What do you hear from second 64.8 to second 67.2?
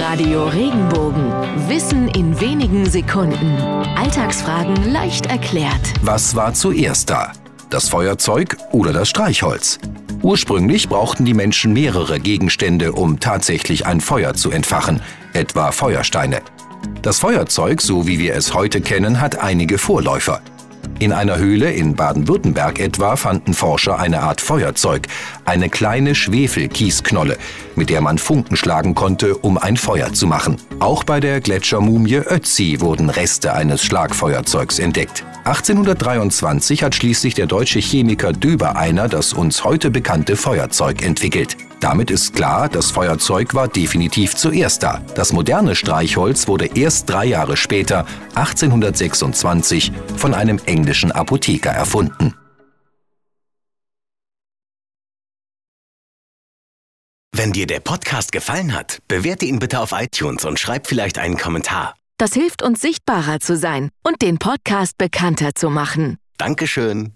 bekannter zu machen. Dankeschön.